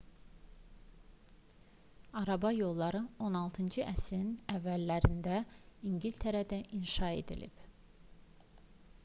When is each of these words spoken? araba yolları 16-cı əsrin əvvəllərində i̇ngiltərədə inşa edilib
araba 2.21 2.51
yolları 2.61 3.01
16-cı 3.27 3.85
əsrin 3.93 4.33
əvvəllərində 4.55 5.37
i̇ngiltərədə 5.93 6.61
inşa 6.81 7.13
edilib 7.21 7.65